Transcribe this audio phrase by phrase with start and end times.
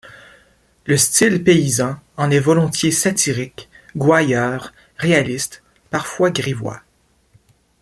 [0.87, 6.81] Le style paysan en est volontiers satirique, gouailleur, réaliste, parfois grivois.